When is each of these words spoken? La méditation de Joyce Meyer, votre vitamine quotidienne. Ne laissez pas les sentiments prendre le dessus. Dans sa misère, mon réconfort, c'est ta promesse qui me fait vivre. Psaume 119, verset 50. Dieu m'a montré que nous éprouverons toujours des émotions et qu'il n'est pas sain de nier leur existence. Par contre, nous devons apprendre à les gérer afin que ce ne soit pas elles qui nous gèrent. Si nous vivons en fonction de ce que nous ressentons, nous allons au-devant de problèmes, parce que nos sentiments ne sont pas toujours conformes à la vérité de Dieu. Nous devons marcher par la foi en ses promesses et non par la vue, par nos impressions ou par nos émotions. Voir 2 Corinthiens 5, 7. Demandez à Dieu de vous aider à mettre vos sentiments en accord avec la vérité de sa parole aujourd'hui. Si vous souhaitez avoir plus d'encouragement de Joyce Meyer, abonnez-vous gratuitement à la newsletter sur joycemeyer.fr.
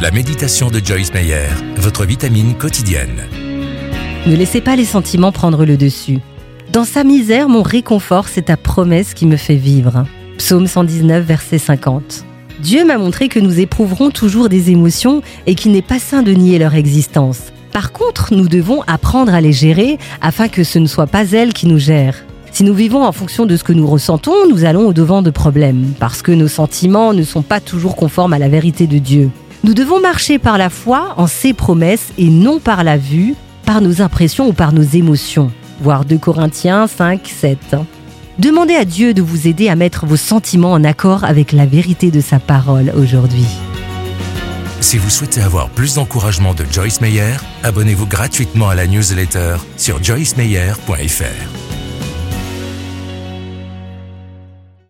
La 0.00 0.10
méditation 0.10 0.70
de 0.70 0.80
Joyce 0.82 1.12
Meyer, 1.12 1.48
votre 1.76 2.06
vitamine 2.06 2.54
quotidienne. 2.54 3.20
Ne 4.26 4.34
laissez 4.34 4.62
pas 4.62 4.74
les 4.74 4.86
sentiments 4.86 5.30
prendre 5.30 5.66
le 5.66 5.76
dessus. 5.76 6.20
Dans 6.72 6.84
sa 6.84 7.04
misère, 7.04 7.50
mon 7.50 7.60
réconfort, 7.60 8.28
c'est 8.28 8.46
ta 8.46 8.56
promesse 8.56 9.12
qui 9.12 9.26
me 9.26 9.36
fait 9.36 9.56
vivre. 9.56 10.06
Psaume 10.38 10.66
119, 10.66 11.22
verset 11.22 11.58
50. 11.58 12.24
Dieu 12.60 12.86
m'a 12.86 12.96
montré 12.96 13.28
que 13.28 13.40
nous 13.40 13.60
éprouverons 13.60 14.10
toujours 14.10 14.48
des 14.48 14.70
émotions 14.70 15.20
et 15.46 15.54
qu'il 15.54 15.72
n'est 15.72 15.82
pas 15.82 15.98
sain 15.98 16.22
de 16.22 16.32
nier 16.32 16.58
leur 16.58 16.76
existence. 16.76 17.52
Par 17.70 17.92
contre, 17.92 18.32
nous 18.32 18.48
devons 18.48 18.80
apprendre 18.86 19.34
à 19.34 19.42
les 19.42 19.52
gérer 19.52 19.98
afin 20.22 20.48
que 20.48 20.64
ce 20.64 20.78
ne 20.78 20.86
soit 20.86 21.08
pas 21.08 21.30
elles 21.32 21.52
qui 21.52 21.66
nous 21.66 21.78
gèrent. 21.78 22.24
Si 22.52 22.64
nous 22.64 22.74
vivons 22.74 23.04
en 23.04 23.12
fonction 23.12 23.44
de 23.44 23.54
ce 23.54 23.64
que 23.64 23.74
nous 23.74 23.86
ressentons, 23.86 24.48
nous 24.48 24.64
allons 24.64 24.88
au-devant 24.88 25.20
de 25.20 25.30
problèmes, 25.30 25.92
parce 26.00 26.22
que 26.22 26.32
nos 26.32 26.48
sentiments 26.48 27.12
ne 27.12 27.22
sont 27.22 27.42
pas 27.42 27.60
toujours 27.60 27.96
conformes 27.96 28.32
à 28.32 28.38
la 28.38 28.48
vérité 28.48 28.86
de 28.86 28.96
Dieu. 28.96 29.30
Nous 29.62 29.74
devons 29.74 30.00
marcher 30.00 30.38
par 30.38 30.56
la 30.56 30.70
foi 30.70 31.14
en 31.18 31.26
ses 31.26 31.52
promesses 31.52 32.12
et 32.16 32.28
non 32.28 32.60
par 32.60 32.82
la 32.82 32.96
vue, 32.96 33.34
par 33.66 33.82
nos 33.82 34.00
impressions 34.00 34.48
ou 34.48 34.52
par 34.52 34.72
nos 34.72 34.82
émotions. 34.82 35.52
Voir 35.82 36.04
2 36.04 36.16
Corinthiens 36.18 36.86
5, 36.86 37.20
7. 37.26 37.76
Demandez 38.38 38.74
à 38.74 38.86
Dieu 38.86 39.12
de 39.12 39.20
vous 39.20 39.48
aider 39.48 39.68
à 39.68 39.76
mettre 39.76 40.06
vos 40.06 40.16
sentiments 40.16 40.72
en 40.72 40.82
accord 40.82 41.24
avec 41.24 41.52
la 41.52 41.66
vérité 41.66 42.10
de 42.10 42.22
sa 42.22 42.38
parole 42.38 42.90
aujourd'hui. 42.96 43.46
Si 44.80 44.96
vous 44.96 45.10
souhaitez 45.10 45.42
avoir 45.42 45.68
plus 45.68 45.96
d'encouragement 45.96 46.54
de 46.54 46.64
Joyce 46.70 47.02
Meyer, 47.02 47.36
abonnez-vous 47.62 48.06
gratuitement 48.06 48.70
à 48.70 48.74
la 48.74 48.86
newsletter 48.86 49.56
sur 49.76 50.02
joycemeyer.fr. 50.02 51.69